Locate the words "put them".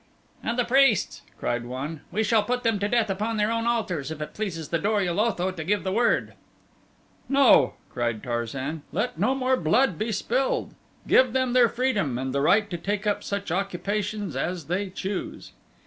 2.41-2.79